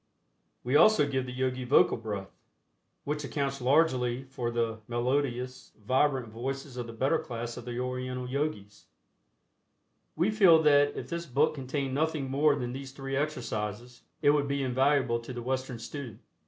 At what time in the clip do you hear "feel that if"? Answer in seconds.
10.31-11.07